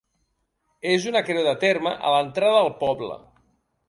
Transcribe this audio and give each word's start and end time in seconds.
És 0.93 1.03
una 1.11 1.21
creu 1.27 1.43
de 1.47 1.53
terme 1.65 1.93
a 2.09 2.13
l'entrada 2.15 2.57
del 2.65 2.73
poble. 2.81 3.13